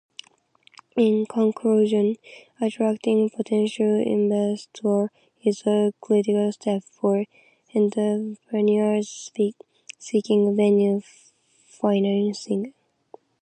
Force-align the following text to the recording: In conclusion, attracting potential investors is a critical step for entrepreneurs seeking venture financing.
In 0.97 1.27
conclusion, 1.27 2.15
attracting 2.59 3.29
potential 3.29 4.01
investors 4.03 5.11
is 5.45 5.61
a 5.67 5.93
critical 6.01 6.51
step 6.51 6.81
for 6.85 7.25
entrepreneurs 7.75 9.31
seeking 9.99 10.55
venture 10.55 11.05
financing. 11.67 12.73